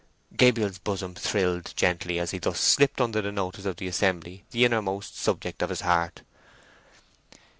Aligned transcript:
Gabriel's 0.35 0.79
bosom 0.79 1.13
thrilled 1.13 1.71
gently 1.75 2.17
as 2.17 2.31
he 2.31 2.39
thus 2.39 2.59
slipped 2.59 2.99
under 2.99 3.21
the 3.21 3.31
notice 3.31 3.65
of 3.65 3.75
the 3.75 3.85
assembly 3.85 4.43
the 4.49 4.65
inner 4.65 4.81
most 4.81 5.15
subject 5.15 5.61
of 5.61 5.69
his 5.69 5.81
heart. 5.81 6.23